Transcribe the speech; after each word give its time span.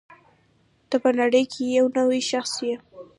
ته 0.89 0.95
په 1.03 1.09
نړۍ 1.19 1.43
کې 1.53 1.63
یو 1.77 1.85
نوی 1.97 2.21
شخص 2.31 2.53
یې. 2.67 2.75